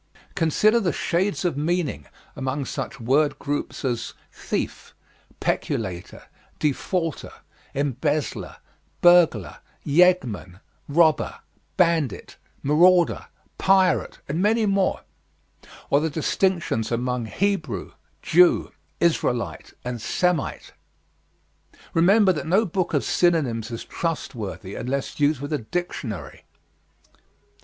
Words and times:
Consider 0.33 0.79
the 0.79 0.91
shades 0.93 1.45
of 1.45 1.55
meanings 1.55 2.07
among 2.35 2.65
such 2.65 2.99
word 2.99 3.37
groups 3.37 3.85
as 3.85 4.15
thief, 4.33 4.95
peculator, 5.39 6.23
defaulter, 6.57 7.31
embezzler, 7.75 8.55
burglar, 9.01 9.59
yeggman, 9.85 10.59
robber, 10.89 11.41
bandit, 11.77 12.37
marauder, 12.63 13.27
pirate, 13.59 14.17
and 14.27 14.41
many 14.41 14.65
more; 14.65 15.01
or 15.91 15.99
the 15.99 16.09
distinctions 16.09 16.91
among 16.91 17.27
Hebrew, 17.27 17.91
Jew, 18.23 18.71
Israelite, 18.99 19.73
and 19.85 20.01
Semite. 20.01 20.73
Remember 21.93 22.33
that 22.33 22.47
no 22.47 22.65
book 22.65 22.95
of 22.95 23.03
synonyms 23.03 23.69
is 23.69 23.85
trustworthy 23.85 24.73
unless 24.73 25.19
used 25.19 25.41
with 25.41 25.53
a 25.53 25.59
dictionary. 25.59 26.43